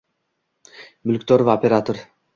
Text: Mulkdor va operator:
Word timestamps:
Mulkdor 1.11 1.45
va 1.51 1.57
operator: 1.61 2.05